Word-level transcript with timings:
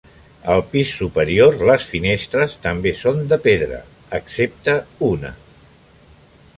Al 0.51 0.61
pis 0.69 0.93
superior 1.01 1.59
les 1.71 1.85
finestres 1.91 2.55
també 2.65 2.95
són 3.03 3.23
de 3.35 3.39
pedra, 3.45 3.83
excepte 4.21 4.79
una. 5.11 5.33